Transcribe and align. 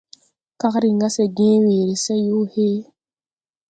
Kag 0.59 0.75
rin 0.83 0.99
gà 1.01 1.09
se 1.15 1.23
gęę 1.37 1.57
weere 1.65 1.95
se 2.05 2.13
yoo 2.25 2.43
hee. 2.53 2.79